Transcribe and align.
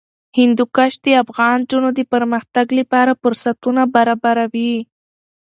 هندوکش 0.37 0.93
د 1.05 1.07
افغان 1.23 1.57
نجونو 1.63 1.89
د 1.97 1.99
پرمختګ 2.13 2.65
لپاره 2.79 3.17
فرصتونه 3.21 3.81
برابروي. 3.95 4.73